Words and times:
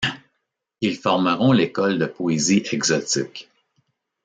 Ils 0.81 0.97
formeront 0.97 1.51
l'école 1.51 1.99
de 1.99 2.07
poésie 2.07 2.63
exotique. 2.71 3.51